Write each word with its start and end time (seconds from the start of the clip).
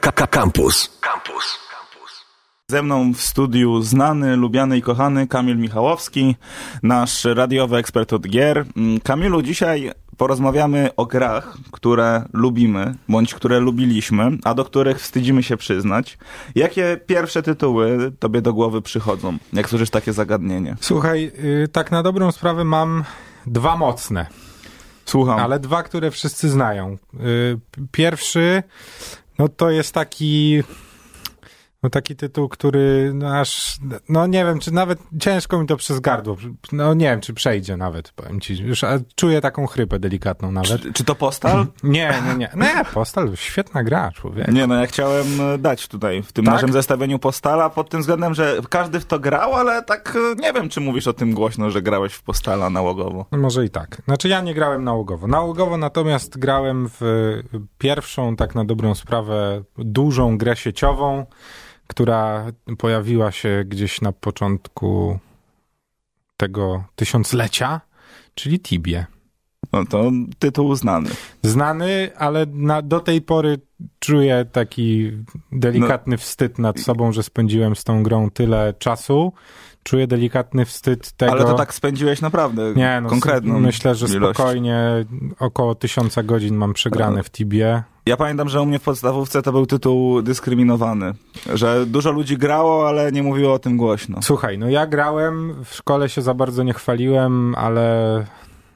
Campus. 0.00 0.98
Campus. 1.00 1.64
Ze 2.70 2.82
mną 2.82 3.12
w 3.12 3.20
studiu 3.20 3.82
znany, 3.82 4.36
lubiany 4.36 4.78
i 4.78 4.82
kochany 4.82 5.26
Kamil 5.26 5.58
Michałowski, 5.58 6.36
nasz 6.82 7.24
radiowy 7.24 7.76
ekspert 7.76 8.12
od 8.12 8.28
gier. 8.28 8.64
Mm, 8.76 9.00
Kamilu, 9.00 9.42
dzisiaj 9.42 9.92
porozmawiamy 10.16 10.90
o 10.96 11.06
grach, 11.06 11.56
które 11.72 12.24
lubimy, 12.32 12.94
bądź 13.08 13.34
które 13.34 13.60
lubiliśmy, 13.60 14.30
a 14.44 14.54
do 14.54 14.64
których 14.64 15.00
wstydzimy 15.00 15.42
się 15.42 15.56
przyznać. 15.56 16.18
Jakie 16.54 17.00
pierwsze 17.06 17.42
tytuły 17.42 18.12
tobie 18.18 18.42
do 18.42 18.52
głowy 18.52 18.82
przychodzą, 18.82 19.38
jak 19.52 19.68
słyszysz 19.68 19.90
takie 19.90 20.12
zagadnienie? 20.12 20.76
Słuchaj, 20.80 21.32
yy, 21.42 21.68
tak 21.68 21.90
na 21.90 22.02
dobrą 22.02 22.32
sprawę 22.32 22.64
mam 22.64 23.04
dwa 23.46 23.76
mocne. 23.76 24.26
Słucham. 25.04 25.38
Ale 25.38 25.58
dwa, 25.58 25.82
które 25.82 26.10
wszyscy 26.10 26.48
znają. 26.48 26.96
Yy, 27.14 27.60
pierwszy, 27.92 28.62
no 29.38 29.48
to 29.48 29.70
jest 29.70 29.94
taki 29.94 30.62
no 31.84 31.90
taki 31.90 32.16
tytuł, 32.16 32.48
który 32.48 33.12
no 33.14 33.38
aż, 33.38 33.78
no 34.08 34.26
nie 34.26 34.44
wiem, 34.44 34.58
czy 34.58 34.72
nawet 34.72 34.98
ciężko 35.20 35.58
mi 35.58 35.66
to 35.66 35.76
przez 35.76 36.00
gardło, 36.00 36.36
no 36.72 36.94
nie 36.94 37.06
wiem, 37.06 37.20
czy 37.20 37.34
przejdzie 37.34 37.76
nawet, 37.76 38.12
powiem 38.12 38.40
ci, 38.40 38.62
już 38.62 38.84
czuję 39.14 39.40
taką 39.40 39.66
chrypę 39.66 39.98
delikatną 39.98 40.52
nawet. 40.52 40.82
Czy, 40.82 40.92
czy 40.92 41.04
to 41.04 41.14
Postal? 41.14 41.66
nie, 41.82 42.14
nie, 42.26 42.34
nie, 42.34 42.50
nie, 42.56 42.84
Postal, 42.94 43.36
świetna 43.36 43.84
gra, 43.84 44.12
człowiek. 44.12 44.48
Nie, 44.48 44.66
no 44.66 44.74
ja 44.74 44.86
chciałem 44.86 45.26
e, 45.40 45.58
dać 45.58 45.88
tutaj, 45.88 46.22
w 46.22 46.32
tym 46.32 46.44
tak? 46.44 46.54
naszym 46.54 46.72
zestawieniu 46.72 47.18
Postala, 47.18 47.70
pod 47.70 47.90
tym 47.90 48.00
względem, 48.00 48.34
że 48.34 48.56
każdy 48.70 49.00
w 49.00 49.04
to 49.04 49.18
grał, 49.18 49.54
ale 49.54 49.82
tak 49.82 50.16
e, 50.16 50.42
nie 50.42 50.52
wiem, 50.52 50.68
czy 50.68 50.80
mówisz 50.80 51.06
o 51.06 51.12
tym 51.12 51.34
głośno, 51.34 51.70
że 51.70 51.82
grałeś 51.82 52.12
w 52.12 52.22
Postala 52.22 52.70
nałogowo. 52.70 53.26
No 53.32 53.38
może 53.38 53.64
i 53.64 53.70
tak. 53.70 54.02
Znaczy 54.04 54.28
ja 54.28 54.40
nie 54.40 54.54
grałem 54.54 54.84
nałogowo. 54.84 55.26
Nałogowo 55.26 55.76
natomiast 55.76 56.38
grałem 56.38 56.88
w 57.00 57.00
pierwszą, 57.78 58.36
tak 58.36 58.54
na 58.54 58.64
dobrą 58.64 58.94
sprawę, 58.94 59.62
dużą 59.78 60.38
grę 60.38 60.56
sieciową, 60.56 61.26
która 61.86 62.46
pojawiła 62.78 63.32
się 63.32 63.64
gdzieś 63.66 64.00
na 64.00 64.12
początku 64.12 65.18
tego 66.36 66.84
tysiąclecia, 66.96 67.80
czyli 68.34 68.60
Tibie. 68.60 69.06
No 69.74 69.84
to 69.86 70.10
tytuł 70.38 70.74
znany. 70.74 71.10
Znany, 71.42 72.10
ale 72.16 72.46
na, 72.52 72.82
do 72.82 73.00
tej 73.00 73.22
pory 73.22 73.58
czuję 73.98 74.44
taki 74.52 75.12
delikatny 75.52 76.16
no. 76.16 76.18
wstyd 76.18 76.58
nad 76.58 76.80
sobą, 76.80 77.12
że 77.12 77.22
spędziłem 77.22 77.76
z 77.76 77.84
tą 77.84 78.02
grą 78.02 78.30
tyle 78.30 78.74
czasu. 78.78 79.32
Czuję 79.82 80.06
delikatny 80.06 80.64
wstyd 80.64 81.12
tego. 81.12 81.32
Ale 81.32 81.44
to 81.44 81.54
tak 81.54 81.74
spędziłeś 81.74 82.20
naprawdę 82.20 82.72
Nie, 82.76 83.00
no, 83.02 83.08
konkretną. 83.08 83.60
Myślę, 83.60 83.94
że 83.94 84.06
ilość. 84.06 84.36
spokojnie 84.36 85.04
około 85.38 85.74
tysiąca 85.74 86.22
godzin 86.22 86.54
mam 86.54 86.72
przegrane 86.72 87.22
w 87.22 87.30
Tibie. 87.30 87.82
Ja 88.06 88.16
pamiętam, 88.16 88.48
że 88.48 88.62
u 88.62 88.66
mnie 88.66 88.78
w 88.78 88.82
podstawówce 88.82 89.42
to 89.42 89.52
był 89.52 89.66
tytuł 89.66 90.22
dyskryminowany. 90.22 91.12
Że 91.54 91.86
dużo 91.86 92.12
ludzi 92.12 92.38
grało, 92.38 92.88
ale 92.88 93.12
nie 93.12 93.22
mówiło 93.22 93.52
o 93.52 93.58
tym 93.58 93.76
głośno. 93.76 94.18
Słuchaj, 94.22 94.58
no 94.58 94.68
ja 94.68 94.86
grałem, 94.86 95.64
w 95.64 95.74
szkole 95.74 96.08
się 96.08 96.22
za 96.22 96.34
bardzo 96.34 96.62
nie 96.62 96.72
chwaliłem, 96.72 97.54
ale 97.54 98.26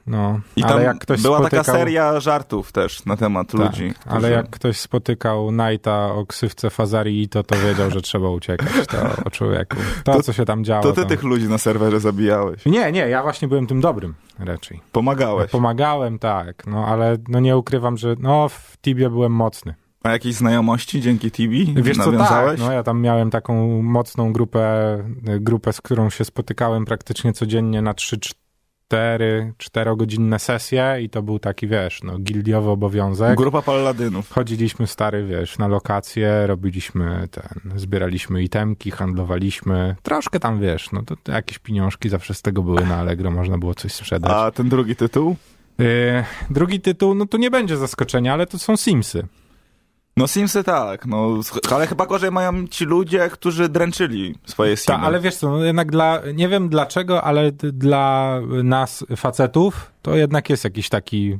no, 0.09 0.39
I 0.55 0.63
ale 0.63 0.83
jak 0.83 0.99
ktoś 0.99 1.21
była 1.21 1.37
spotykał... 1.37 1.63
taka 1.63 1.77
seria 1.77 2.19
żartów 2.19 2.71
też 2.71 3.05
na 3.05 3.17
temat 3.17 3.47
tak, 3.51 3.61
ludzi. 3.61 3.93
Którzy... 3.99 4.15
Ale 4.15 4.31
jak 4.31 4.49
ktoś 4.49 4.79
spotykał 4.79 5.47
Knighta 5.47 6.13
o 6.13 6.25
ksywce 6.25 6.69
Fazari, 6.69 7.29
to 7.29 7.43
to 7.43 7.55
wiedział, 7.55 7.91
że 7.91 8.01
trzeba 8.01 8.29
uciekać. 8.29 8.87
To 8.87 8.97
o 9.25 9.29
człowieku. 9.29 9.77
To, 10.03 10.13
to 10.13 10.23
co 10.23 10.33
się 10.33 10.45
tam 10.45 10.63
działo. 10.63 10.83
To 10.83 10.91
ty 10.91 11.05
tych 11.05 11.23
ludzi 11.23 11.49
na 11.49 11.57
serwerze 11.57 11.99
zabijałeś. 11.99 12.65
Nie, 12.65 12.91
nie, 12.91 13.09
ja 13.09 13.23
właśnie 13.23 13.47
byłem 13.47 13.67
tym 13.67 13.81
dobrym 13.81 14.15
raczej. 14.39 14.81
Pomagałeś. 14.91 15.51
Pomagałem, 15.51 16.19
tak. 16.19 16.67
No 16.67 16.85
ale 16.85 17.17
no 17.27 17.39
nie 17.39 17.57
ukrywam, 17.57 17.97
że 17.97 18.15
no 18.19 18.49
w 18.49 18.77
Tibie 18.81 19.09
byłem 19.09 19.31
mocny. 19.31 19.75
A 20.03 20.11
jakieś 20.11 20.35
znajomości 20.35 21.01
dzięki 21.01 21.31
Tibi 21.31 21.73
Wiesz 21.77 21.97
co, 21.97 22.11
tak, 22.11 22.59
no 22.59 22.71
ja 22.71 22.83
tam 22.83 23.01
miałem 23.01 23.29
taką 23.29 23.81
mocną 23.81 24.33
grupę, 24.33 24.97
grupę, 25.39 25.73
z 25.73 25.81
którą 25.81 26.09
się 26.09 26.25
spotykałem 26.25 26.85
praktycznie 26.85 27.33
codziennie 27.33 27.81
na 27.81 27.93
3 27.93 28.19
cztery, 28.89 29.53
czterogodzinne 29.57 30.39
sesje 30.39 30.97
i 31.01 31.09
to 31.09 31.21
był 31.21 31.39
taki, 31.39 31.67
wiesz, 31.67 32.03
no, 32.03 32.19
gildiowy 32.19 32.69
obowiązek. 32.69 33.37
Grupa 33.37 33.61
paladynów. 33.61 34.31
Chodziliśmy, 34.31 34.87
stary, 34.87 35.25
wiesz, 35.25 35.57
na 35.57 35.67
lokacje, 35.67 36.47
robiliśmy 36.47 37.27
ten, 37.31 37.79
zbieraliśmy 37.79 38.43
itemki, 38.43 38.91
handlowaliśmy, 38.91 39.95
troszkę 40.03 40.39
tam, 40.39 40.59
wiesz, 40.59 40.91
no 40.91 41.03
to, 41.03 41.15
to 41.23 41.31
jakieś 41.31 41.59
pieniążki 41.59 42.09
zawsze 42.09 42.33
z 42.33 42.41
tego 42.41 42.63
były 42.63 42.85
na 42.85 42.95
Allegro, 42.95 43.31
można 43.31 43.57
było 43.57 43.75
coś 43.75 43.93
sprzedać. 43.93 44.31
A 44.35 44.51
ten 44.51 44.69
drugi 44.69 44.95
tytuł? 44.95 45.35
Yy, 45.77 46.23
drugi 46.49 46.79
tytuł, 46.81 47.15
no 47.15 47.25
to 47.25 47.37
nie 47.37 47.51
będzie 47.51 47.77
zaskoczenia, 47.77 48.33
ale 48.33 48.47
to 48.47 48.59
są 48.59 48.77
Simsy. 48.77 49.27
No 50.19 50.27
Simsy 50.27 50.63
tak, 50.63 51.05
no, 51.05 51.39
ale 51.71 51.87
chyba 51.87 52.05
gorzej 52.05 52.31
mają 52.31 52.67
ci 52.67 52.85
ludzie, 52.85 53.29
którzy 53.29 53.69
dręczyli 53.69 54.35
swoje 54.45 54.77
Simy. 54.77 54.97
Tak, 54.97 55.05
ale 55.05 55.19
wiesz 55.19 55.35
co, 55.35 55.49
no 55.49 55.63
jednak 55.63 55.91
dla, 55.91 56.21
nie 56.33 56.47
wiem 56.47 56.69
dlaczego, 56.69 57.23
ale 57.23 57.51
dla 57.51 58.39
nas 58.63 59.05
facetów 59.15 59.91
to 60.01 60.15
jednak 60.15 60.49
jest 60.49 60.63
jakiś 60.63 60.89
taki 60.89 61.39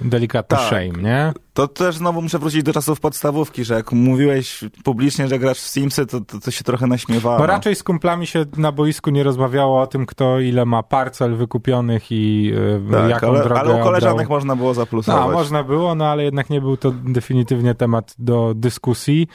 delikatny 0.00 0.56
tak. 0.56 0.66
shame, 0.66 1.02
nie? 1.02 1.32
To 1.54 1.68
też 1.68 1.96
znowu 1.96 2.22
muszę 2.22 2.38
wrócić 2.38 2.62
do 2.62 2.72
czasów 2.72 3.00
podstawówki, 3.00 3.64
że 3.64 3.74
jak 3.74 3.92
mówiłeś 3.92 4.64
publicznie, 4.84 5.28
że 5.28 5.38
grasz 5.38 5.58
w 5.58 5.66
Simsy, 5.66 6.06
to, 6.06 6.20
to, 6.20 6.40
to 6.40 6.50
się 6.50 6.64
trochę 6.64 6.86
naśmiewało. 6.86 7.38
Bo 7.38 7.46
raczej 7.46 7.74
z 7.74 7.82
kumplami 7.82 8.26
się 8.26 8.44
na 8.56 8.72
boisku 8.72 9.10
nie 9.10 9.22
rozmawiało 9.22 9.80
o 9.80 9.86
tym, 9.86 10.06
kto 10.06 10.40
ile 10.40 10.64
ma 10.64 10.82
parcel 10.82 11.36
wykupionych 11.36 12.12
i 12.12 12.42
yy, 12.42 12.82
tak, 12.92 13.10
jaką 13.10 13.28
ale, 13.28 13.42
drogę 13.42 13.60
Ale 13.60 13.74
u 13.74 13.82
koleżanek 13.82 14.26
obrał. 14.26 14.38
można 14.38 14.56
było 14.56 14.74
zaplusować. 14.74 15.26
No, 15.26 15.32
można 15.32 15.64
było, 15.64 15.94
no 15.94 16.06
ale 16.06 16.24
jednak 16.24 16.50
nie 16.50 16.60
był 16.60 16.76
to 16.76 16.90
definitywnie 16.90 17.74
temat 17.74 18.14
do 18.18 18.52
dyskusji. 18.54 19.28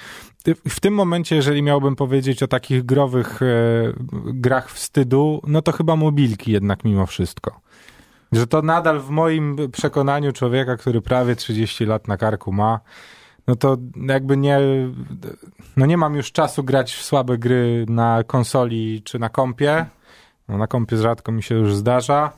W 0.69 0.79
tym 0.79 0.94
momencie, 0.94 1.35
jeżeli 1.35 1.62
miałbym 1.62 1.95
powiedzieć 1.95 2.44
o 2.44 2.47
takich 2.47 2.85
growych 2.85 3.41
e, 3.41 3.45
grach 4.23 4.72
wstydu, 4.72 5.41
no 5.47 5.62
to 5.62 5.72
chyba 5.72 5.95
mobilki 5.95 6.51
jednak 6.51 6.83
mimo 6.83 7.06
wszystko. 7.06 7.63
Że 8.33 8.47
to 8.47 8.61
nadal 8.61 8.99
w 8.99 9.09
moim 9.09 9.57
przekonaniu 9.71 10.31
człowieka, 10.31 10.77
który 10.77 11.01
prawie 11.01 11.35
30 11.35 11.85
lat 11.85 12.07
na 12.07 12.17
karku 12.17 12.51
ma, 12.51 12.79
no 13.47 13.55
to 13.55 13.77
jakby 14.07 14.38
nie, 14.38 14.59
no 15.77 15.85
nie 15.85 15.97
mam 15.97 16.16
już 16.16 16.31
czasu 16.31 16.63
grać 16.63 16.94
w 16.94 17.03
słabe 17.03 17.38
gry 17.38 17.85
na 17.89 18.23
konsoli 18.23 19.01
czy 19.03 19.19
na 19.19 19.29
kompie. 19.29 19.85
No 20.47 20.57
na 20.57 20.67
kompie 20.67 20.97
rzadko 20.97 21.31
mi 21.31 21.44
się 21.44 21.55
już 21.55 21.75
zdarza. 21.75 22.31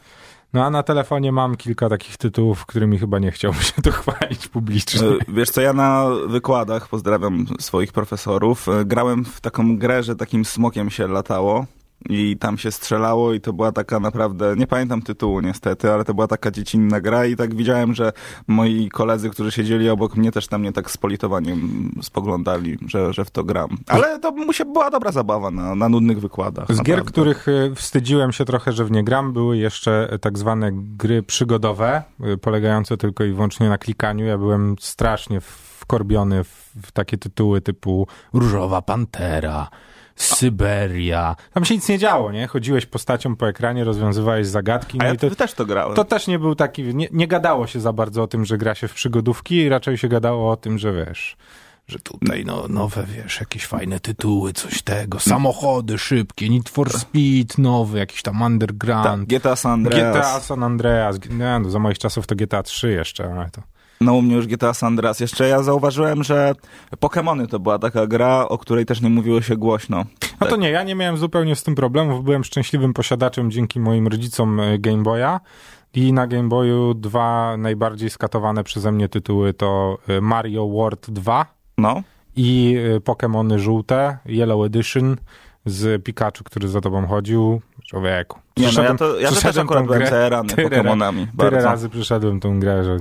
No 0.54 0.66
a 0.66 0.70
na 0.70 0.84
telefonie 0.84 1.32
mam 1.32 1.56
kilka 1.56 1.90
takich 1.90 2.18
tytułów, 2.18 2.66
którymi 2.66 2.98
chyba 2.98 3.20
nie 3.20 3.32
chciałbym 3.32 3.62
się 3.62 3.82
to 3.82 3.92
chwalić 3.92 4.48
publicznie. 4.48 5.08
E, 5.08 5.18
wiesz 5.28 5.50
co, 5.50 5.62
ja 5.62 5.74
na 5.74 6.06
wykładach, 6.28 6.88
pozdrawiam 6.88 7.46
swoich 7.60 7.92
profesorów, 7.92 8.70
e, 8.70 8.86
grałem 8.86 9.26
w 9.26 9.42
taką 9.42 9.78
grę, 9.78 10.04
że 10.04 10.16
takim 10.16 10.46
smokiem 10.46 10.90
się 10.90 11.08
latało 11.08 11.66
i 12.10 12.38
tam 12.40 12.58
się 12.58 12.72
strzelało 12.72 13.34
i 13.34 13.42
to 13.42 13.54
była 13.54 13.72
taka 13.72 14.00
naprawdę, 14.00 14.56
nie 14.58 14.68
pamiętam 14.68 15.02
tytułu 15.02 15.42
niestety, 15.42 15.92
ale 15.92 16.06
to 16.06 16.14
była 16.14 16.28
taka 16.28 16.52
dziecinna 16.52 17.02
gra 17.02 17.26
i 17.26 17.36
tak 17.36 17.56
widziałem, 17.56 17.94
że 17.94 18.12
moi 18.48 18.90
koledzy, 18.90 19.30
którzy 19.30 19.52
siedzieli 19.52 19.90
obok 19.90 20.16
mnie 20.16 20.32
też 20.32 20.48
tam 20.48 20.62
mnie 20.62 20.72
tak 20.74 20.92
z 20.92 20.98
politowaniem 20.98 21.92
spoglądali, 22.02 22.78
że, 22.88 23.14
że 23.14 23.26
w 23.26 23.32
to 23.32 23.44
gram. 23.44 23.78
Ale 23.88 24.20
to 24.20 24.32
była 24.66 24.92
dobra 24.92 25.12
zabawa 25.12 25.52
na, 25.52 25.76
na 25.76 25.90
nudnych 25.90 26.20
wykładach. 26.20 26.66
Z 26.66 26.70
naprawdę. 26.70 26.94
gier, 26.94 27.06
których 27.06 27.48
e, 27.48 27.76
wstydziłem 27.76 28.32
się 28.32 28.46
trochę, 28.46 28.72
że 28.72 28.86
w 28.86 28.92
nie 28.92 29.04
gram, 29.04 29.34
były 29.34 29.58
jeszcze 29.58 30.18
tak 30.22 30.38
zwane 30.38 30.72
gry 30.74 31.24
przygodowe, 31.24 32.04
e, 32.22 32.38
polegające 32.38 32.98
tylko 32.98 33.24
i 33.24 33.32
wyłącznie 33.32 33.70
na 33.70 33.78
klikaniu. 33.78 34.26
Ja 34.26 34.38
byłem 34.38 34.76
strasznie 34.80 35.42
wkorbiony 35.42 36.44
w, 36.44 36.72
w 36.84 36.92
takie 36.92 37.18
tytuły 37.18 37.62
typu 37.62 38.08
Różowa 38.34 38.82
Pantera, 38.82 39.70
Syberia. 40.16 41.36
Tam 41.54 41.66
się 41.66 41.76
nic 41.76 41.90
nie 41.90 41.98
działo, 41.98 42.32
nie? 42.32 42.48
Chodziłeś 42.48 42.86
postacią 42.86 43.36
po 43.36 43.48
ekranie, 43.48 43.84
rozwiązywałeś 43.84 44.48
zagadki. 44.48 44.98
No 44.98 45.04
A 45.04 45.08
ja 45.08 45.14
i 45.14 45.18
to, 45.18 45.30
też 45.30 45.54
to 45.54 45.66
grałem. 45.66 45.96
To 45.96 46.04
też 46.04 46.28
nie 46.28 46.40
był 46.40 46.56
taki, 46.56 46.96
nie, 46.96 47.08
nie 47.12 47.28
gadało 47.28 47.68
się 47.68 47.80
za 47.80 47.94
bardzo 47.94 48.24
o 48.24 48.28
tym, 48.28 48.46
że 48.46 48.58
gra 48.58 48.76
się 48.76 48.88
w 48.88 48.94
przygodówki, 48.94 49.70
raczej 49.70 49.98
się 49.98 50.08
gadało 50.08 50.52
o 50.52 50.58
tym, 50.58 50.78
że 50.78 50.94
wiesz, 50.94 51.38
że 51.88 52.00
tutaj 52.00 52.46
no, 52.46 52.68
nowe, 52.70 53.04
wiesz, 53.04 53.40
jakieś 53.40 53.66
fajne 53.66 54.00
tytuły, 54.00 54.54
coś 54.54 54.82
tego, 54.82 55.20
samochody 55.20 55.98
szybkie, 55.98 56.50
Need 56.50 56.70
for 56.70 56.90
Speed 57.00 57.62
nowy, 57.62 58.00
jakiś 58.00 58.22
tam 58.22 58.42
Underground. 58.42 59.30
Tak, 59.30 59.40
GTA 59.40 59.56
San 59.56 59.72
Andreas. 59.72 60.18
GTA 60.18 60.40
San 60.40 60.64
Andreas. 60.64 61.20
Nie, 61.30 61.60
no, 61.60 61.70
za 61.70 61.80
moich 61.80 62.00
czasów 62.00 62.28
to 62.28 62.36
GTA 62.36 62.64
3 62.64 62.92
jeszcze, 62.92 63.34
ale 63.34 63.50
to... 63.50 63.62
No 64.02 64.14
u 64.14 64.22
mnie 64.22 64.36
już 64.36 64.48
GTA 64.48 64.74
San 64.74 64.88
Andreas. 64.88 65.20
Jeszcze 65.20 65.48
ja 65.48 65.64
zauważyłem, 65.64 66.24
że 66.24 66.54
Pokémony 67.02 67.48
to 67.48 67.60
była 67.60 67.80
taka 67.80 68.08
gra, 68.08 68.48
o 68.48 68.58
której 68.58 68.86
też 68.86 69.02
nie 69.02 69.10
mówiło 69.10 69.42
się 69.42 69.58
głośno. 69.58 70.06
No 70.42 70.48
to 70.48 70.56
nie, 70.56 70.70
ja 70.70 70.84
nie 70.84 70.96
miałem 70.96 71.18
zupełnie 71.18 71.56
z 71.56 71.64
tym 71.64 71.76
problemów. 71.76 72.24
Byłem 72.24 72.44
szczęśliwym 72.44 72.94
posiadaczem 72.94 73.52
dzięki 73.52 73.80
moim 73.80 74.08
rodzicom 74.08 74.60
e, 74.60 74.80
Game 74.80 75.04
Boya. 75.04 75.40
I 75.94 76.14
na 76.14 76.28
Game 76.28 76.50
Boyu 76.50 76.94
dwa 76.94 77.58
najbardziej 77.58 78.10
skatowane 78.10 78.64
przeze 78.64 78.92
mnie 78.92 79.10
tytuły 79.10 79.54
to 79.54 79.98
e, 80.08 80.22
Mario 80.22 80.68
World 80.68 81.12
2 81.12 81.46
no. 81.78 82.02
i 82.36 82.78
e, 82.96 83.00
Pokémony 83.00 83.58
żółte, 83.58 84.18
Yellow 84.26 84.66
Edition 84.66 85.16
z 85.66 86.04
Pikachu, 86.04 86.44
który 86.44 86.68
za 86.68 86.82
tobą 86.82 87.08
chodził. 87.08 87.62
Człowieku. 87.88 88.40
Nie, 88.58 88.68
no 88.76 88.84
ja 88.84 88.96
to, 88.96 89.20
ja 89.20 89.30
to 89.30 89.42
też 89.42 89.58
akurat 89.58 89.86
byłem 89.86 90.08
zajarany 90.08 90.54
Pokémonami. 90.54 91.28
Tyle 91.40 91.62
razy 91.62 91.90
przyszedłem 91.90 92.40
tą 92.40 92.60
grę, 92.60 92.84
że 92.84 92.98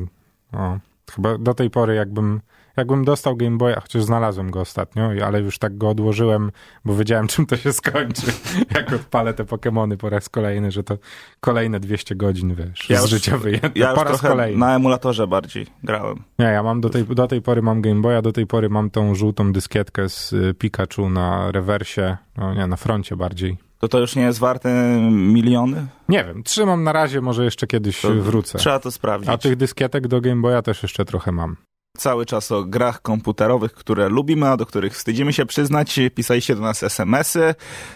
no, 0.55 0.79
chyba 1.15 1.39
do 1.39 1.55
tej 1.55 1.71
pory 1.71 1.95
jakbym 1.95 2.41
jakbym 2.77 3.05
dostał 3.05 3.37
Game 3.37 3.57
Boya, 3.57 3.81
chociaż 3.83 4.03
znalazłem 4.03 4.51
go 4.51 4.61
ostatnio, 4.61 5.11
ale 5.27 5.41
już 5.41 5.59
tak 5.59 5.79
go 5.79 5.89
odłożyłem, 5.89 6.51
bo 6.85 6.97
wiedziałem, 6.97 7.27
czym 7.33 7.47
to 7.47 7.57
się 7.57 7.73
skończy, 7.73 8.27
jak 8.75 8.93
odpalę 8.93 9.35
te 9.35 9.45
Pokémony 9.45 9.97
po 9.97 10.11
raz 10.11 10.29
kolejny, 10.29 10.71
że 10.71 10.83
to 10.85 10.99
kolejne 11.41 11.81
200 11.81 12.15
godzin, 12.17 12.55
wiesz, 12.55 12.91
Ja 12.91 12.99
z 12.99 13.03
już- 13.03 13.11
życia 13.11 13.39
wyjęte 13.39 13.71
Ja 13.75 13.95
po 13.95 14.05
raz 14.05 14.21
kolejny. 14.23 14.59
na 14.59 14.77
emulatorze 14.77 15.27
bardziej 15.27 15.67
grałem. 15.85 16.23
Nie, 16.39 16.45
ja 16.47 16.63
mam 16.63 16.81
do 16.81 16.91
tej, 16.91 17.05
do 17.05 17.27
tej 17.27 17.43
pory 17.43 17.63
mam 17.63 17.81
Game 17.83 18.01
Boya, 18.01 18.23
do 18.23 18.33
tej 18.33 18.47
pory 18.47 18.69
mam 18.69 18.91
tą 18.91 19.15
żółtą 19.15 19.53
dyskietkę 19.53 20.09
z 20.09 20.33
y, 20.33 20.55
Pikachu 20.59 21.11
na 21.11 21.53
rewersie, 21.53 22.17
no 22.37 22.55
nie, 22.55 22.67
na 22.67 22.77
froncie 22.77 23.17
bardziej. 23.17 23.57
To 23.85 23.89
to 23.89 23.99
już 23.99 24.17
nie 24.17 24.23
jest 24.23 24.39
warte 24.39 24.99
miliony? 25.11 25.87
Nie 26.09 26.25
wiem, 26.25 26.43
trzymam 26.43 26.85
na 26.85 26.93
razie, 26.93 27.21
może 27.21 27.45
jeszcze 27.45 27.67
kiedyś 27.67 28.01
To 28.01 28.15
wrócę. 28.15 28.59
Trzeba 28.59 28.79
to 28.79 28.91
sprawdzić. 28.91 29.31
A 29.31 29.39
tych 29.39 29.57
dyskietek 29.57 30.09
do 30.09 30.21
Game 30.21 30.41
Boya 30.43 30.63
też 30.63 30.83
jeszcze 30.83 31.05
trochę 31.05 31.33
mam. 31.33 31.57
Cały 31.99 32.27
czas 32.27 32.53
o 32.53 32.65
grach 32.65 33.03
komputerowych, 33.03 33.73
które 33.73 34.09
lubimy, 34.09 34.49
a 34.49 34.57
do 34.57 34.67
których 34.67 34.95
wstydzimy 34.95 35.33
się 35.33 35.47
przyznać. 35.47 36.01
Pisaliście 36.15 36.55
do 36.55 36.61
nas 36.61 36.83
SMS-y. 36.83 37.55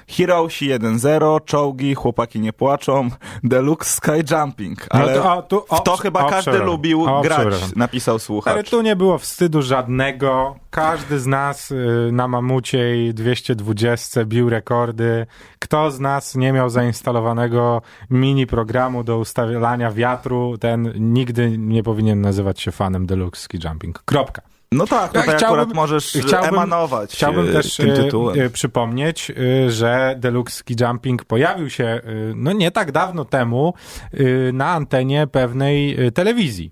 Heroesi 0.09 0.69
1.0, 0.69 1.45
czołgi, 1.45 1.95
chłopaki 1.95 2.41
nie 2.41 2.53
płaczą, 2.53 3.09
Deluxe 3.45 3.91
Sky 3.91 4.35
Jumping. 4.35 4.87
Ale 4.91 5.15
No 5.15 5.23
to, 5.23 5.33
a, 5.33 5.43
tu, 5.43 5.65
w 5.77 5.83
to 5.83 5.97
chyba 5.97 6.27
o, 6.27 6.31
każdy 6.31 6.59
lubił 6.59 7.05
O, 7.05 7.21
grać, 7.21 7.55
napisał 7.77 8.19
słuchacz. 8.19 8.55
Ale 8.55 8.65
tu 8.65 8.83
nie 8.83 8.97
było 8.97 9.19
wstydu 9.19 9.63
żadnego. 9.63 10.57
Każdy 10.71 11.19
z 11.19 11.27
nas 11.27 11.71
y, 11.71 12.11
na 12.13 12.29
Mamuciej 12.29 13.15
220 13.15 14.25
bił 14.25 14.51
rekordy. 14.51 15.27
Kto 15.59 15.91
z 15.91 16.01
nas 16.01 16.35
nie 16.35 16.53
miał 16.53 16.71
zainstalowanego 16.71 17.83
mini 18.11 18.47
programu 18.47 19.05
do 19.05 19.19
ustawiania 19.19 19.91
wiatru, 19.91 20.59
ten 20.59 20.93
nigdy 20.97 21.59
nie 21.59 21.83
powinien 21.83 22.21
nazywać 22.21 22.61
się 22.61 22.73
fanem 22.73 23.07
Deluxe 23.07 23.43
Ski 23.43 23.59
Jumping. 23.65 23.88
Kropka. 23.93 24.43
No 24.73 24.87
tak, 24.87 25.13
tutaj 25.13 25.23
chciałbym- 25.23 25.61
akurat 25.61 25.75
możesz 25.75 26.13
chciałbym- 26.27 26.49
emanować 26.55 27.13
Chciałbym 27.13 27.49
e, 27.49 27.53
też 27.53 27.77
tym 27.77 27.91
e, 27.91 27.95
tytułem. 27.97 28.41
e, 28.41 28.51
przypomnieć, 28.51 29.33
że 29.69 30.15
Deluxe 30.19 30.57
Ski 30.57 30.75
Jumping 30.81 31.25
pojawił 31.25 31.71
się 31.71 32.01
no 32.35 32.53
nie 32.53 32.71
tak 32.71 32.93
dawno 32.93 33.25
temu 33.25 33.75
na 34.53 34.67
antenie 34.71 35.27
pewnej 35.27 35.99
telewizji. 36.15 36.71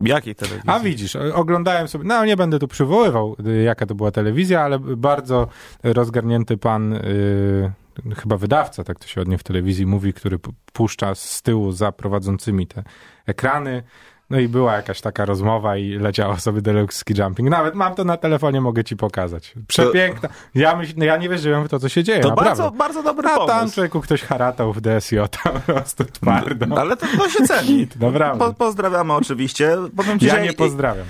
Jakiej 0.00 0.34
telewizji? 0.34 0.70
A 0.70 0.80
widzisz, 0.80 1.16
oglądałem 1.16 1.88
sobie, 1.88 2.04
no 2.04 2.24
nie 2.24 2.36
będę 2.36 2.58
tu 2.58 2.68
przywoływał, 2.68 3.36
y, 3.46 3.62
jaka 3.62 3.86
to 3.86 3.94
była 3.94 4.10
telewizja, 4.10 4.60
ale 4.62 4.78
bardzo 4.78 5.48
rozgarnięty 5.82 6.56
pan, 6.56 6.92
y, 6.92 7.72
chyba 8.16 8.36
wydawca, 8.36 8.84
tak 8.84 8.98
to 8.98 9.06
się 9.06 9.20
od 9.20 9.28
niej 9.28 9.38
w 9.38 9.42
telewizji 9.42 9.86
mówi, 9.86 10.12
który 10.12 10.38
puszcza 10.72 11.14
z 11.14 11.42
tyłu 11.42 11.72
za 11.72 11.92
prowadzącymi 11.92 12.66
te 12.66 12.82
ekrany. 13.26 13.82
No 14.30 14.38
i 14.38 14.48
była 14.48 14.74
jakaś 14.76 15.00
taka 15.00 15.24
rozmowa 15.24 15.76
i 15.76 15.90
leciało 15.90 16.36
sobie 16.36 16.60
Deluxe 16.62 16.98
Ski 16.98 17.14
Jumping. 17.18 17.50
Nawet 17.50 17.74
mam 17.74 17.94
to 17.94 18.04
na 18.04 18.16
telefonie, 18.16 18.60
mogę 18.60 18.84
ci 18.84 18.96
pokazać. 18.96 19.54
Przepiękna. 19.68 20.28
Ja, 20.54 20.76
myśl, 20.76 20.92
no 20.96 21.04
ja 21.04 21.16
nie 21.16 21.28
wierzyłem 21.28 21.64
w 21.64 21.68
to, 21.68 21.78
co 21.78 21.88
się 21.88 22.04
dzieje, 22.04 22.20
To 22.20 22.28
naprawdę. 22.28 22.62
bardzo, 22.62 22.76
bardzo 22.78 23.02
dobry 23.02 23.28
A 23.28 23.36
tam 23.36 23.46
pomysł. 23.46 23.74
człowieku 23.74 24.00
ktoś 24.00 24.22
haratał 24.22 24.72
w 24.72 24.80
DSJ, 24.80 25.16
tam 25.42 25.52
po 25.52 25.60
prostu 25.72 26.04
twardo. 26.04 26.78
Ale 26.80 26.96
to, 26.96 27.06
to 27.18 27.28
się 27.28 27.44
ceni. 27.44 27.86
Naprawdę. 28.00 28.44
Po, 28.44 28.54
pozdrawiamy 28.54 29.12
oczywiście. 29.12 29.76
Powiem 29.96 30.18
ci, 30.18 30.26
Ja 30.26 30.34
że 30.34 30.42
nie 30.42 30.52
pozdrawiam. 30.52 31.06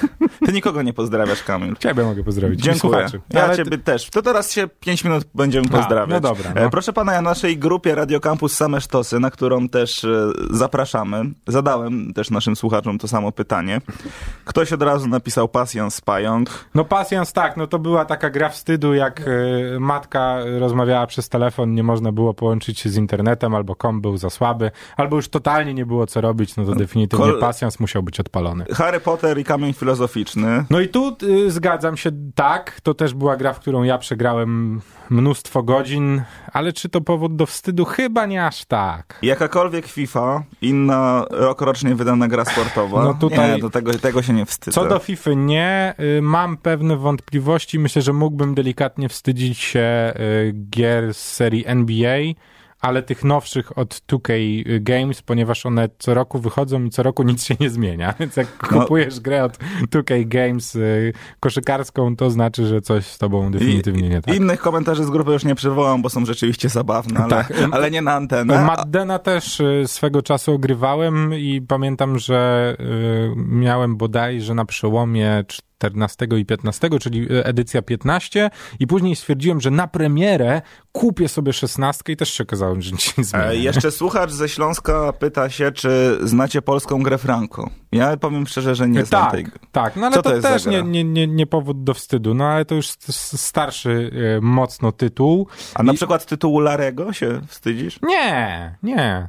Ty 0.46 0.52
nikogo 0.52 0.82
nie 0.82 0.92
pozdrawiasz, 0.92 1.42
Kamil. 1.42 1.76
Ciebie 1.76 2.04
mogę 2.04 2.24
pozdrowić. 2.24 2.60
Dziękuję. 2.60 3.06
Ja 3.30 3.44
Ale 3.44 3.56
ciebie 3.56 3.78
też. 3.78 4.10
To 4.10 4.22
teraz 4.22 4.52
się 4.52 4.68
5 4.80 5.04
minut 5.04 5.24
będziemy 5.34 5.68
pozdrawiać. 5.68 6.10
no 6.10 6.20
dobra, 6.20 6.52
no. 6.54 6.60
E, 6.60 6.70
Proszę 6.70 6.92
pana, 6.92 7.12
ja 7.12 7.22
naszej 7.22 7.58
grupie 7.58 7.94
Radio 7.94 8.20
Campus 8.20 8.52
Same 8.56 8.80
Sztosy, 8.80 9.20
na 9.20 9.30
którą 9.30 9.68
też 9.68 10.04
e, 10.04 10.30
zapraszamy, 10.50 11.22
zadałem 11.46 12.12
też 12.14 12.30
naszym 12.30 12.56
słuchaczom 12.58 12.98
to 12.98 13.08
samo 13.08 13.32
pytanie. 13.32 13.80
Ktoś 14.44 14.72
od 14.72 14.82
razu 14.82 15.08
napisał 15.08 15.48
Pasjans 15.48 16.00
Pająk. 16.00 16.50
No 16.74 16.84
pasjans 16.84 17.32
tak, 17.32 17.56
no 17.56 17.66
to 17.66 17.78
była 17.78 18.04
taka 18.04 18.30
gra 18.30 18.48
wstydu, 18.48 18.94
jak 18.94 19.20
e, 19.20 19.24
matka 19.80 20.36
rozmawiała 20.58 21.06
przez 21.06 21.28
telefon, 21.28 21.74
nie 21.74 21.82
można 21.82 22.12
było 22.12 22.34
połączyć 22.34 22.78
się 22.80 22.88
z 22.90 22.96
internetem, 22.96 23.54
albo 23.54 23.74
kom 23.74 24.00
był 24.00 24.16
za 24.16 24.30
słaby, 24.30 24.70
albo 24.96 25.16
już 25.16 25.28
totalnie 25.28 25.74
nie 25.74 25.86
było 25.86 26.06
co 26.06 26.20
robić, 26.20 26.56
no 26.56 26.64
to 26.64 26.74
definitywnie 26.74 27.26
kol- 27.26 27.40
pasjans 27.40 27.80
musiał 27.80 28.02
być 28.02 28.20
odpalony. 28.20 28.64
Harry 28.74 29.00
Potter 29.00 29.38
i 29.38 29.44
Kamień 29.44 29.72
Filozoficzny. 29.72 30.64
No 30.70 30.80
i 30.80 30.88
tu 30.88 31.16
y, 31.22 31.50
zgadzam 31.50 31.96
się, 31.96 32.10
tak, 32.34 32.80
to 32.82 32.94
też 32.94 33.14
była 33.14 33.36
gra, 33.36 33.52
w 33.52 33.60
którą 33.60 33.82
ja 33.82 33.98
przegrałem 33.98 34.80
mnóstwo 35.10 35.62
godzin, 35.62 36.22
ale 36.52 36.72
czy 36.72 36.88
to 36.88 37.00
powód 37.00 37.36
do 37.36 37.46
wstydu? 37.46 37.84
Chyba 37.84 38.26
nie 38.26 38.46
aż 38.46 38.64
tak. 38.64 39.18
Jakakolwiek 39.22 39.86
FIFA, 39.86 40.42
inna 40.62 41.24
rokrocznie 41.30 41.94
wydana 41.94 42.28
gra 42.28 42.44
sportowa. 42.48 43.04
No 43.04 43.14
tutaj- 43.14 43.52
Nie, 43.52 43.58
do 43.58 43.70
tego, 43.70 43.92
tego 43.98 44.22
się 44.22 44.32
nie 44.32 44.46
wstydzę. 44.46 44.74
Co 44.74 44.88
do 44.88 44.98
FIFA 44.98 45.30
nie, 45.34 45.94
y, 46.18 46.22
mam 46.22 46.56
pewne 46.56 46.96
wątpliwości. 46.96 47.78
Myślę, 47.78 48.02
że 48.02 48.12
mógłbym 48.12 48.54
delikatnie 48.54 49.08
wstydzić 49.08 49.58
się 49.58 50.12
y, 50.16 50.54
gier 50.70 51.14
z 51.14 51.18
serii 51.18 51.64
NBA, 51.66 52.18
ale 52.80 53.02
tych 53.02 53.24
nowszych 53.24 53.78
od 53.78 53.94
2K 53.94 54.32
Games, 54.80 55.22
ponieważ 55.22 55.66
one 55.66 55.88
co 55.98 56.14
roku 56.14 56.38
wychodzą 56.38 56.84
i 56.84 56.90
co 56.90 57.02
roku 57.02 57.22
nic 57.22 57.44
się 57.44 57.54
nie 57.60 57.70
zmienia. 57.70 58.14
Więc 58.20 58.36
jak 58.36 58.72
No. 58.72 58.80
kupujesz 58.80 59.20
grę 59.20 59.44
od 59.44 59.58
2K 59.92 60.28
Games 60.28 60.74
y, 60.76 61.12
koszykarską, 61.40 62.16
to 62.16 62.30
znaczy, 62.30 62.66
że 62.66 62.80
coś 62.80 63.06
z 63.06 63.18
tobą 63.18 63.50
definitywnie 63.50 64.08
nie 64.08 64.22
tak. 64.22 64.34
Innych 64.34 64.60
komentarzy 64.60 65.04
z 65.04 65.10
grupy 65.10 65.32
już 65.32 65.44
nie 65.44 65.54
przywołam, 65.54 66.02
bo 66.02 66.08
są 66.10 66.24
rzeczywiście 66.26 66.68
zabawne, 66.68 67.20
ale, 67.20 67.30
Tak. 67.30 67.52
ale 67.70 67.90
nie 67.90 68.02
na 68.02 68.12
antenę. 68.12 68.64
Maddena 68.64 69.18
też 69.18 69.60
y, 69.60 69.82
swego 69.86 70.22
czasu 70.22 70.52
ogrywałem 70.52 71.34
i 71.34 71.62
pamiętam, 71.68 72.18
że 72.18 72.76
y, 72.80 73.32
miałem 73.36 73.96
bodajże 73.96 74.54
na 74.54 74.64
przełomie 74.64 75.44
14 75.78 76.26
i 76.38 76.44
15, 76.44 76.88
czyli 77.00 77.32
y, 77.32 77.44
edycja 77.44 77.82
15 77.82 78.50
i 78.78 78.86
później 78.86 79.16
stwierdziłem, 79.16 79.60
że 79.60 79.70
na 79.70 79.86
premierę 79.86 80.62
kupię 80.92 81.28
sobie 81.28 81.52
16 81.52 82.02
i 82.12 82.16
też 82.16 82.32
się 82.32 82.44
okazało, 82.44 82.80
że 82.80 82.90
nic 82.92 83.18
nie 83.18 83.24
zmienia. 83.24 83.46
E, 83.46 83.56
jeszcze 83.56 83.90
słuchacz 83.90 84.30
ze 84.30 84.48
Śląska 84.48 85.12
pyta 85.12 85.50
się, 85.50 85.72
czy 85.72 86.18
znacie 86.22 86.62
polską 86.62 87.02
grę 87.02 87.18
Franco. 87.18 87.70
Ja 87.92 88.16
powiem 88.16 88.46
szczerze, 88.46 88.74
że 88.74 88.88
nie 88.88 89.04
znam 89.04 89.22
tak, 89.22 89.32
tej 89.32 89.46
tak, 89.72 89.96
no 89.96 90.06
ale 90.06 90.16
Co 90.16 90.22
to, 90.22 90.30
to 90.30 90.42
też 90.42 90.66
nie, 90.66 90.82
nie, 90.82 91.04
nie, 91.04 91.26
nie 91.26 91.46
powód 91.46 91.84
do 91.84 91.94
wstydu, 91.94 92.34
no 92.34 92.44
ale 92.44 92.64
to 92.64 92.74
już 92.74 92.86
starszy 93.36 93.90
y, 93.90 94.40
mocno 94.42 94.92
tytuł. 94.92 95.46
A 95.74 95.82
na 95.82 95.92
I- 95.92 95.96
przykład 95.96 96.26
tytułu 96.26 96.60
Larego 96.60 97.12
się 97.12 97.40
wstydzisz? 97.48 97.98
Nie, 98.02 98.76
nie. 98.82 99.28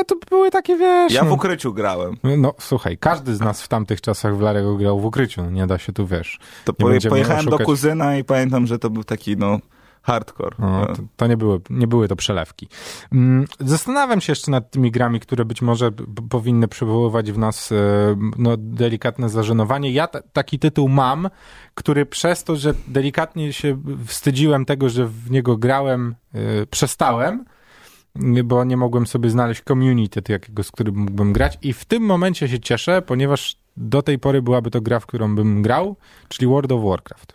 A 0.00 0.04
to 0.04 0.14
były 0.30 0.50
takie, 0.50 0.76
wiesz... 0.76 1.12
Ja 1.12 1.22
w 1.22 1.26
no- 1.26 1.34
ukryciu 1.34 1.74
grałem. 1.74 2.16
No 2.38 2.54
słuchaj, 2.58 2.98
każdy 2.98 3.34
z 3.34 3.40
nas 3.40 3.62
w 3.62 3.68
tamtych 3.68 4.00
czasach 4.00 4.36
w 4.36 4.40
Larego 4.40 4.76
grał 4.76 5.00
w 5.00 5.04
ukryciu, 5.04 5.42
no 5.42 5.50
nie 5.50 5.66
da 5.66 5.78
się 5.78 5.92
tu, 5.92 6.06
wiesz. 6.06 6.38
To 6.64 6.72
będziemy 6.72 7.10
pojechałem 7.10 7.46
do 7.46 7.58
kuzyna 7.58 8.16
i 8.16 8.24
pamiętam, 8.24 8.66
że 8.66 8.78
to 8.78 8.90
był 8.90 9.04
taki, 9.04 9.36
no, 9.36 9.58
hardcore. 10.02 10.56
No, 10.58 10.82
E, 10.82 10.86
to, 10.86 11.02
to 11.16 11.26
nie, 11.26 11.36
były, 11.36 11.60
nie 11.70 11.86
były 11.86 12.08
to 12.08 12.16
przelewki. 12.16 12.68
Mm, 13.12 13.44
Zastanawiam 13.60 14.20
się 14.20 14.32
jeszcze 14.32 14.50
nad 14.50 14.70
tymi 14.70 14.90
grami, 14.90 15.20
które 15.20 15.44
być 15.44 15.62
może 15.62 15.90
powinny 16.30 16.68
przywoływać 16.68 17.32
w 17.32 17.38
nas 17.38 17.72
e, 17.72 17.76
no, 18.38 18.56
delikatne 18.56 19.28
zażenowanie. 19.28 19.92
Ja 19.92 20.06
ta, 20.06 20.20
taki 20.32 20.58
tytuł 20.58 20.88
mam, 20.88 21.30
który 21.74 22.06
przez 22.06 22.44
to, 22.44 22.56
że 22.56 22.74
delikatnie 22.88 23.52
się 23.52 23.82
wstydziłem 24.06 24.64
tego, 24.64 24.88
że 24.88 25.06
w 25.06 25.30
niego 25.30 25.56
grałem, 25.56 26.14
e, 26.34 26.66
przestałem, 26.66 27.44
bo 28.44 28.64
nie 28.64 28.76
mogłem 28.76 29.06
sobie 29.06 29.30
znaleźć 29.30 29.62
community 29.62 30.22
jakiego, 30.28 30.62
z 30.62 30.70
którym 30.70 30.96
mógłbym 30.96 31.32
grać 31.32 31.58
i 31.62 31.72
w 31.72 31.84
tym 31.84 32.02
momencie 32.02 32.48
się 32.48 32.60
cieszę, 32.60 33.02
ponieważ 33.02 33.56
do 33.76 34.02
tej 34.02 34.18
pory 34.18 34.42
byłaby 34.42 34.70
to 34.70 34.80
gra, 34.80 35.00
w 35.00 35.06
którą 35.06 35.34
bym 35.34 35.62
grał, 35.62 35.96
czyli 36.28 36.48
World 36.48 36.72
of 36.72 36.84
Warcraft. 36.84 37.32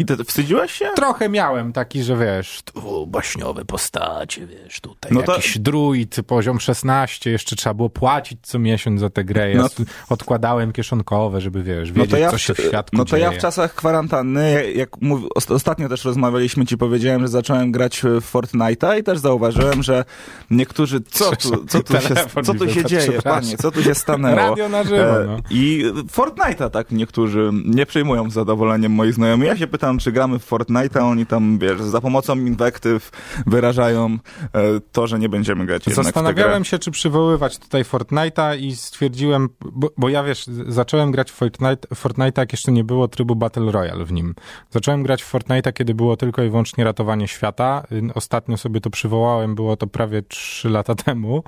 I 0.00 0.04
ty 0.04 0.24
wstydziłeś 0.24 0.72
się? 0.72 0.84
Trochę 0.96 1.28
miałem 1.28 1.72
taki, 1.72 2.02
że 2.02 2.16
wiesz, 2.16 2.60
tu 2.74 3.06
baśniowe 3.06 3.64
postacie, 3.64 4.46
wiesz, 4.46 4.80
tutaj 4.80 5.12
No 5.12 5.22
to- 5.22 5.32
jakiś 5.34 5.58
druid, 5.58 6.16
poziom 6.26 6.60
16, 6.60 7.30
jeszcze 7.30 7.56
trzeba 7.56 7.74
było 7.74 7.90
płacić 7.90 8.38
co 8.42 8.58
miesiąc 8.58 9.00
za 9.00 9.10
tę 9.10 9.24
grę. 9.24 9.50
Ja 9.52 9.58
No- 9.62 9.68
odkładałem 10.08 10.72
kieszonkowe, 10.72 11.40
żeby 11.40 11.62
wiesz, 11.62 11.88
No 11.88 11.94
wiedzieć, 11.94 12.10
to, 12.10 12.16
ja 12.16 12.30
co 12.30 12.38
się 12.38 12.54
w 12.54 12.58
świadku 12.60 12.96
no 12.96 13.04
to 13.04 13.16
ja 13.16 13.28
dzieje. 13.28 13.38
w 13.38 13.42
czasach 13.42 13.74
kwarantanny, 13.74 14.52
jak- 14.52 14.76
jak 14.76 15.00
mów, 15.00 15.20
ost- 15.34 15.50
ostatnio 15.54 15.88
też 15.88 16.04
rozmawialiśmy, 16.04 16.66
ci 16.66 16.76
powiedziałem, 16.78 17.20
że 17.22 17.28
zacząłem 17.28 17.72
grać 17.72 18.00
w 18.02 18.32
Fortnite'a 18.32 18.98
i 18.98 19.02
też 19.02 19.18
zauważyłem, 19.18 19.82
że 19.82 20.04
niektórzy, 20.50 21.00
co 21.10 21.36
tu, 21.36 21.64
co 21.66 21.82
tu 21.82 21.92
się, 22.00 22.14
co 22.44 22.54
tu 22.54 22.70
się 22.70 22.84
dzieje, 22.84 23.22
panie, 23.22 23.56
co 23.56 23.70
tu 23.70 23.82
się 23.82 23.94
stanęło? 23.94 24.36
Radio 24.36 24.68
na 24.68 24.84
żywo, 24.84 25.20
E, 25.22 25.24
no. 25.26 25.36
I 25.50 25.84
Fortnite'a 26.16 26.70
tak 26.70 26.90
niektórzy 26.90 27.50
nie 27.64 27.86
przyjmują 27.86 28.30
z 28.30 28.32
zadowoleniem 28.32 28.92
moi 28.92 29.12
znajomi. 29.12 29.46
Ja 29.46 29.56
się 29.56 29.66
pytam, 29.66 29.87
pytam, 29.88 29.98
czy 29.98 30.12
gramy 30.12 30.38
w 30.38 30.50
Fortnite'a, 30.50 31.00
oni 31.00 31.26
tam, 31.26 31.58
wiesz, 31.58 31.82
za 31.82 32.00
pomocą 32.00 32.36
inwektyw 32.36 33.10
wyrażają 33.46 34.18
e, 34.52 34.80
to, 34.92 35.06
że 35.06 35.18
nie 35.18 35.28
będziemy 35.28 35.66
grać 35.66 35.84
Zastanawiałem 35.84 36.64
się, 36.64 36.78
czy 36.78 36.90
przywoływać 36.90 37.58
tutaj 37.58 37.84
Fortnite'a 37.84 38.58
i 38.58 38.76
stwierdziłem, 38.76 39.48
bo, 39.72 39.90
bo 39.96 40.08
ja 40.08 40.22
wiesz, 40.22 40.44
zacząłem 40.68 41.10
grać 41.10 41.30
w 41.30 41.34
Fortnite, 41.34 41.88
Fortnite'a, 41.94 42.38
jak 42.38 42.52
jeszcze 42.52 42.72
nie 42.72 42.84
było 42.84 43.08
trybu 43.08 43.36
Battle 43.36 43.72
Royale 43.72 44.04
w 44.04 44.12
nim. 44.12 44.34
Zacząłem 44.70 45.02
grać 45.02 45.22
w 45.22 45.32
Fortnite'a, 45.32 45.72
kiedy 45.72 45.94
było 45.94 46.16
tylko 46.16 46.42
i 46.42 46.50
wyłącznie 46.50 46.84
ratowanie 46.84 47.28
świata. 47.28 47.86
Ostatnio 48.14 48.56
sobie 48.56 48.80
to 48.80 48.90
przywołałem, 48.90 49.54
było 49.54 49.76
to 49.76 49.86
prawie 49.86 50.22
3 50.22 50.68
lata 50.68 50.94
temu. 51.04 51.42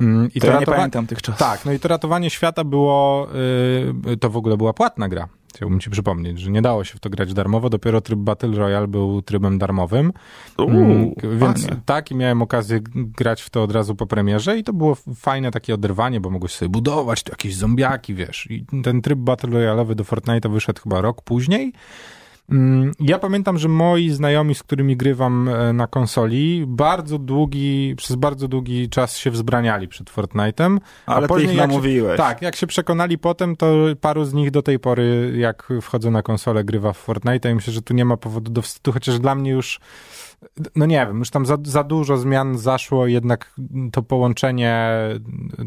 Mm, 0.00 0.30
I 0.34 0.40
to, 0.40 0.46
to 0.46 0.52
ja 0.52 0.60
nie 0.60 0.66
pamiętam 0.66 1.06
tych 1.06 1.22
czasów. 1.22 1.38
Tak, 1.38 1.64
no 1.64 1.72
i 1.72 1.78
to 1.78 1.88
ratowanie 1.88 2.30
świata 2.30 2.64
było, 2.64 3.28
yy, 4.06 4.16
to 4.16 4.30
w 4.30 4.36
ogóle 4.36 4.56
była 4.56 4.72
płatna 4.72 5.08
gra. 5.08 5.28
Chciałbym 5.56 5.80
ci 5.80 5.90
przypomnieć, 5.90 6.40
że 6.40 6.50
nie 6.50 6.62
dało 6.62 6.84
się 6.84 6.96
w 6.96 7.00
to 7.00 7.10
grać 7.10 7.34
darmowo, 7.34 7.70
dopiero 7.70 8.00
tryb 8.00 8.18
Battle 8.18 8.50
Royale 8.50 8.88
był 8.88 9.22
trybem 9.22 9.58
darmowym. 9.58 10.12
Uuu, 10.58 10.68
mm, 10.68 11.14
Więc 11.38 11.66
fajnie. 11.66 11.82
tak, 11.84 12.10
i 12.10 12.14
miałem 12.14 12.42
okazję 12.42 12.80
grać 12.94 13.42
w 13.42 13.50
to 13.50 13.62
od 13.62 13.72
razu 13.72 13.94
po 13.94 14.06
premierze 14.06 14.58
i 14.58 14.64
to 14.64 14.72
było 14.72 14.94
fajne 15.14 15.50
takie 15.50 15.74
oderwanie, 15.74 16.20
bo 16.20 16.30
mogłeś 16.30 16.52
sobie 16.52 16.68
budować 16.68 17.22
tu 17.22 17.32
jakieś 17.32 17.56
zombiaki, 17.56 18.14
wiesz. 18.14 18.50
I 18.50 18.64
ten 18.82 19.02
tryb 19.02 19.18
Battle 19.18 19.50
Royale'owy 19.50 19.94
do 19.94 20.04
Fortnite'a 20.04 20.50
wyszedł 20.50 20.82
chyba 20.82 21.00
rok 21.00 21.22
później. 21.22 21.72
Mm, 22.50 22.92
ja 23.00 23.18
pamiętam, 23.18 23.58
że 23.58 23.68
moi 23.68 24.10
znajomi, 24.10 24.54
z 24.54 24.62
którymi 24.62 24.96
grywam 24.96 25.48
e, 25.48 25.72
na 25.72 25.86
konsoli, 25.86 26.64
bardzo 26.66 27.18
długi, 27.18 27.94
przez 27.96 28.16
bardzo 28.16 28.48
długi 28.48 28.88
czas 28.88 29.16
się 29.16 29.30
wzbraniali 29.30 29.88
przed 29.88 30.10
Fortnite'em. 30.10 30.78
Ale 31.06 31.28
później, 31.28 31.46
ty 31.46 31.52
ich 31.52 31.60
namówiłeś. 31.60 32.12
Się, 32.12 32.16
tak, 32.16 32.42
jak 32.42 32.56
się 32.56 32.66
przekonali 32.66 33.18
potem, 33.18 33.56
to 33.56 33.74
paru 34.00 34.24
z 34.24 34.34
nich 34.34 34.50
do 34.50 34.62
tej 34.62 34.78
pory, 34.78 35.32
jak 35.36 35.72
wchodzę 35.82 36.10
na 36.10 36.22
konsolę, 36.22 36.64
grywa 36.64 36.92
w 36.92 37.06
Fortnite'a 37.06 37.50
i 37.50 37.54
myślę, 37.54 37.72
że 37.72 37.82
tu 37.82 37.94
nie 37.94 38.04
ma 38.04 38.16
powodu 38.16 38.52
do 38.52 38.62
wstydu, 38.62 38.92
chociaż 38.92 39.18
dla 39.18 39.34
mnie 39.34 39.50
już 39.50 39.80
no 40.76 40.86
nie 40.86 41.06
wiem, 41.06 41.18
już 41.18 41.30
tam 41.30 41.46
za, 41.46 41.56
za 41.64 41.84
dużo 41.84 42.16
zmian 42.16 42.58
zaszło, 42.58 43.06
jednak 43.06 43.54
to 43.92 44.02
połączenie 44.02 44.90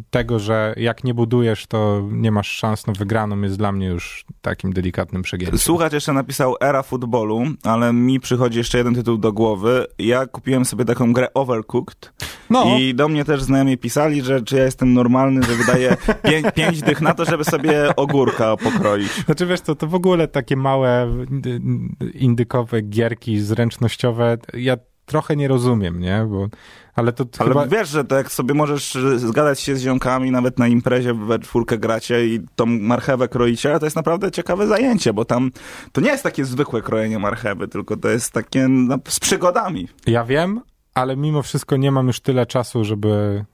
tego, 0.10 0.40
że 0.40 0.74
jak 0.78 1.04
nie 1.04 1.14
budujesz, 1.14 1.68
to 1.68 2.08
nie 2.12 2.32
masz 2.32 2.52
szans 2.52 2.88
na 2.88 2.94
wygraną, 2.94 3.42
jest 3.42 3.58
dla 3.58 3.72
mnie 3.72 3.88
już 3.88 4.26
takim 4.42 4.74
delikatnym 4.74 5.22
przegięciem. 5.22 5.60
Słuchacz 5.60 5.94
jeszcze 5.94 6.14
napisał 6.14 6.56
Era 6.70 6.84
Futbolu, 6.84 7.44
ale 7.64 7.94
mi 7.94 8.20
przychodzi 8.20 8.58
jeszcze 8.58 8.78
jeden 8.78 8.96
tytuł 8.96 9.18
do 9.18 9.34
głowy. 9.34 9.88
Ja 10.00 10.28
kupiłem 10.28 10.66
sobie 10.66 10.86
taką 10.86 11.14
grę 11.14 11.34
Overcooked 11.34 12.14
no. 12.50 12.78
i 12.80 12.96
do 12.96 13.08
mnie 13.08 13.26
też 13.26 13.42
znajomi 13.42 13.78
pisali, 13.78 14.22
że 14.22 14.42
czy 14.42 14.56
ja 14.56 14.64
jestem 14.64 14.94
normalny, 14.94 15.44
że 15.44 15.56
wydaję 15.56 15.98
pię 16.24 16.52
pięć 16.52 16.82
dych 16.82 17.02
na 17.02 17.14
to, 17.14 17.26
żeby 17.26 17.44
sobie 17.44 17.96
ogórka 17.96 18.58
pokroić. 18.58 19.12
Znaczy 19.26 19.46
wiesz 19.46 19.62
co, 19.62 19.76
to 19.76 19.88
w 19.88 19.96
ogóle 19.96 20.28
takie 20.28 20.56
małe 20.56 21.08
indykowe 22.14 22.82
gierki 22.82 23.40
zręcznościowe, 23.40 24.38
ja 24.54 24.78
trochę 25.06 25.36
nie 25.36 25.48
rozumiem, 25.48 26.00
nie? 26.00 26.26
Bo, 26.30 26.48
ale 27.00 27.14
to 27.14 27.26
ale 27.40 27.50
chyba... 27.50 27.68
wiesz, 27.68 27.90
że 27.90 28.06
to 28.06 28.16
jak 28.16 28.32
sobie 28.32 28.54
możesz 28.54 28.98
zgadać 29.18 29.60
się 29.60 29.76
z 29.76 29.82
ziomkami, 29.82 30.32
nawet 30.32 30.60
na 30.60 30.68
imprezie 30.68 31.14
we 31.14 31.40
czwórkę 31.40 31.78
gracie 31.78 32.28
i 32.28 32.40
tą 32.56 32.66
marchewę 32.66 33.28
kroicie, 33.28 33.70
ale 33.70 33.80
to 33.80 33.86
jest 33.86 33.96
naprawdę 33.96 34.32
ciekawe 34.32 34.68
zajęcie, 34.68 35.14
bo 35.14 35.26
tam 35.26 35.52
to 35.92 36.02
nie 36.02 36.10
jest 36.10 36.24
takie 36.24 36.46
zwykłe 36.46 36.82
krojenie 36.82 37.20
marchewy, 37.20 37.68
tylko 37.68 37.98
to 37.98 38.10
jest 38.10 38.32
takie 38.32 38.68
no, 38.68 38.98
z 39.08 39.20
przygodami. 39.20 39.88
Ja 40.08 40.24
wiem, 40.24 40.62
ale 40.94 41.18
mimo 41.18 41.42
wszystko 41.42 41.78
nie 41.78 41.92
mam 41.92 42.08
już 42.08 42.20
tyle 42.20 42.46
czasu, 42.46 42.84
żeby 42.84 43.46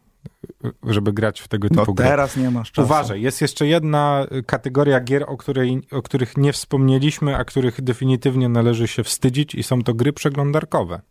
żeby 0.83 1.13
grać 1.13 1.41
w 1.41 1.47
tego 1.47 1.69
typu 1.69 1.83
no, 1.87 1.93
gry. 1.93 2.05
teraz 2.05 2.37
nie 2.37 2.51
masz 2.51 2.71
czasu. 2.71 2.85
Uważaj, 2.85 3.21
jest 3.21 3.41
jeszcze 3.41 3.67
jedna 3.67 4.25
kategoria 4.45 4.99
gier, 4.99 5.25
o, 5.27 5.37
której, 5.37 5.81
o 5.91 6.01
których 6.01 6.37
nie 6.37 6.53
wspomnieliśmy, 6.53 7.37
a 7.37 7.45
których 7.45 7.81
definitywnie 7.81 8.49
należy 8.49 8.87
się 8.87 9.03
wstydzić 9.03 9.55
i 9.55 9.63
są 9.63 9.81
to 9.81 9.93
gry 9.93 10.13
przeglądarkowe. 10.13 11.01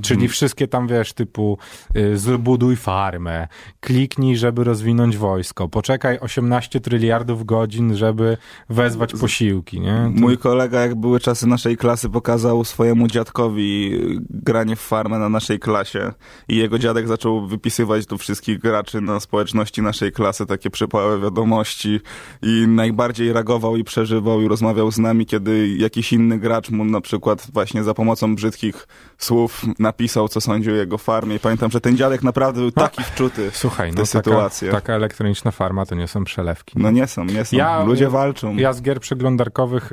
Czyli 0.00 0.20
hmm. 0.20 0.32
wszystkie 0.32 0.68
tam, 0.68 0.88
wiesz, 0.88 1.12
typu 1.12 1.58
y, 1.96 2.18
zbuduj 2.18 2.76
farmę, 2.76 3.48
kliknij, 3.80 4.36
żeby 4.36 4.64
rozwinąć 4.64 5.16
wojsko, 5.16 5.68
poczekaj 5.68 6.18
18 6.18 6.80
tryliardów 6.80 7.44
godzin, 7.44 7.96
żeby 7.96 8.36
wezwać 8.68 9.12
posiłki, 9.12 9.80
nie? 9.80 10.10
To... 10.14 10.20
Mój 10.20 10.38
kolega, 10.38 10.80
jak 10.80 10.94
były 10.94 11.20
czasy 11.20 11.46
naszej 11.46 11.76
klasy, 11.76 12.08
pokazał 12.08 12.64
swojemu 12.64 13.06
dziadkowi 13.06 14.00
granie 14.30 14.76
w 14.76 14.80
farmę 14.80 15.18
na 15.18 15.28
naszej 15.28 15.58
klasie 15.58 16.12
i 16.48 16.56
jego 16.56 16.78
dziadek 16.78 17.08
zaczął 17.08 17.46
wypisywać 17.46 18.06
tu 18.06 18.18
wszystkich 18.18 18.58
graczy 18.58 19.00
na 19.00 19.20
społeczności 19.20 19.82
naszej 19.82 20.12
klasy, 20.12 20.46
takie 20.46 20.70
przypałe 20.70 21.20
wiadomości 21.20 22.00
i 22.42 22.64
najbardziej 22.68 23.32
reagował 23.32 23.76
i 23.76 23.84
przeżywał 23.84 24.40
i 24.40 24.48
rozmawiał 24.48 24.92
z 24.92 24.98
nami, 24.98 25.26
kiedy 25.26 25.68
jakiś 25.68 26.12
inny 26.12 26.38
gracz 26.38 26.70
mu 26.70 26.84
na 26.84 27.00
przykład 27.00 27.46
właśnie 27.52 27.84
za 27.84 27.94
pomocą 27.94 28.34
brzydkich 28.34 28.88
słów 29.18 29.64
napisał, 29.82 30.28
co 30.28 30.40
sądził 30.40 30.72
o 30.72 30.76
jego 30.76 30.98
farmie. 30.98 31.36
I 31.36 31.38
pamiętam, 31.38 31.70
że 31.70 31.80
ten 31.80 31.96
dziadek 31.96 32.22
naprawdę 32.22 32.60
był 32.60 32.70
no, 32.76 32.82
taki 32.82 33.02
wczuty 33.04 33.50
słuchaj, 33.54 33.92
w 33.92 33.94
tę 33.94 34.00
no, 34.00 34.06
sytuację. 34.06 34.68
Taka, 34.68 34.80
taka 34.80 34.92
elektroniczna 34.92 35.50
farma 35.50 35.86
to 35.86 35.94
nie 35.94 36.08
są 36.08 36.24
przelewki. 36.24 36.78
No 36.78 36.90
nie 36.90 37.06
są, 37.06 37.24
nie 37.24 37.44
są. 37.44 37.56
Ja, 37.56 37.84
Ludzie 37.84 38.08
walczą. 38.08 38.56
Ja 38.56 38.72
z 38.72 38.82
gier 38.82 39.00
przeglądarkowych 39.00 39.92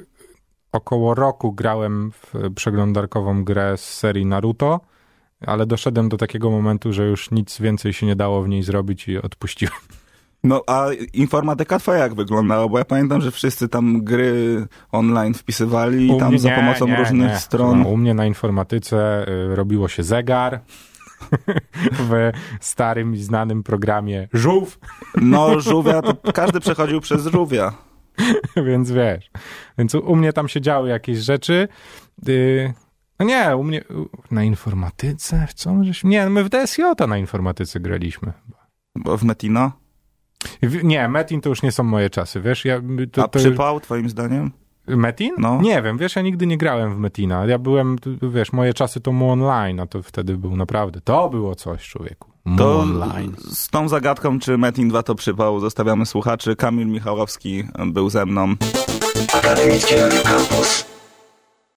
około 0.72 1.16
roku 1.16 1.52
grałem 1.54 2.12
w 2.12 2.54
przeglądarkową 2.56 3.44
grę 3.44 3.78
z 3.78 3.94
serii 3.94 4.26
Naruto, 4.26 4.80
ale 5.42 5.66
doszedłem 5.66 6.10
do 6.10 6.18
takiego 6.18 6.52
momentu, 6.52 6.94
że 6.94 7.06
już 7.06 7.32
nic 7.32 7.60
więcej 7.60 7.94
się 7.94 8.06
nie 8.06 8.16
dało 8.16 8.42
w 8.42 8.50
niej 8.50 8.64
zrobić 8.64 9.08
i 9.08 9.18
odpuściłem. 9.18 9.74
No 10.44 10.64
a 10.68 10.86
informatyka 11.14 11.80
twoja 11.80 11.98
jak 12.00 12.14
wyglądała? 12.14 12.68
Bo 12.68 12.78
ja 12.78 12.86
pamiętam, 12.86 13.22
że 13.22 13.32
wszyscy 13.32 13.70
tam 13.70 14.04
gry 14.04 14.68
online 14.92 15.34
wpisywali 15.34 16.16
i 16.16 16.20
tam 16.20 16.30
mnie, 16.30 16.40
za 16.40 16.50
pomocą 16.50 16.88
nie, 16.88 16.96
różnych 16.96 17.32
nie. 17.32 17.38
stron. 17.38 17.86
u 17.86 17.98
mnie 17.98 18.14
na 18.14 18.26
informatyce 18.26 19.26
y, 19.28 19.56
robiło 19.56 19.88
się 19.88 20.04
zegar 20.04 20.60
w 22.10 22.32
starym 22.62 23.16
i 23.16 23.18
znanym 23.18 23.64
programie 23.64 24.28
Żółw. 24.34 24.80
No 25.16 25.60
żółwia, 25.62 26.02
to 26.02 26.32
każdy 26.34 26.60
przechodził 26.60 27.02
przez 27.02 27.26
żółwia. 27.26 27.74
Więc 28.68 28.92
wiesz. 28.92 29.32
Więc 29.78 29.96
u, 29.96 30.00
u, 30.00 30.16
mnie 30.16 30.34
tam 30.34 30.48
się 30.48 30.62
działy 30.62 30.90
jakieś 30.90 31.18
rzeczy. 31.18 31.68
Y, 32.28 32.74
no 33.20 33.26
nie, 33.26 33.56
u 33.56 33.64
mnie 33.64 33.84
na 34.32 34.44
informatyce, 34.44 35.48
w 35.48 35.54
co 35.54 35.74
możesz... 35.74 36.04
Nie, 36.04 36.30
my 36.30 36.44
w 36.44 36.50
DSJ 36.50 36.82
na 37.08 37.18
informatyce 37.18 37.80
graliśmy. 37.80 38.34
Bo 38.96 39.18
w 39.18 39.24
Metino? 39.24 39.72
Nie, 40.84 41.10
Metin 41.10 41.42
to 41.42 41.50
już 41.50 41.62
nie 41.62 41.72
są 41.72 41.84
moje 41.84 42.10
czasy, 42.10 42.42
wiesz? 42.42 42.66
Ja, 42.66 42.82
to, 43.12 43.24
A 43.24 43.28
przypał, 43.28 43.80
twoim 43.80 44.10
zdaniem? 44.10 44.52
Metin? 44.88 45.34
No. 45.38 45.62
Nie 45.62 45.82
wiem, 45.82 45.98
wiesz, 45.98 46.16
ja 46.16 46.22
nigdy 46.22 46.48
nie 46.48 46.58
grałem 46.58 46.96
w 46.96 46.98
Metina. 46.98 47.46
Ja 47.46 47.60
byłem, 47.60 47.96
wiesz, 48.22 48.54
moje 48.54 48.74
czasy 48.74 49.02
to 49.02 49.12
mu 49.12 49.32
online, 49.32 49.80
a 49.80 49.88
to 49.88 50.04
wtedy 50.04 50.38
był 50.38 50.56
naprawdę, 50.56 51.02
to 51.02 51.30
było 51.30 51.56
coś, 51.56 51.88
człowieku. 51.90 52.30
Mu 52.46 52.58
to 52.58 52.80
online. 52.80 53.36
Z 53.52 53.68
tą 53.68 53.90
zagadką, 53.90 54.40
czy 54.40 54.58
Metin 54.58 54.90
2 54.90 55.04
to 55.04 55.16
przypał, 55.16 55.60
zostawiamy 55.60 56.06
słuchaczy. 56.06 56.56
Kamil 56.56 56.88
Michałowski 56.88 57.64
był 57.88 58.10
ze 58.10 58.26
mną. 58.26 58.56
Akademicki 59.34 59.96
Radio 59.96 60.22
Campus. 60.24 60.99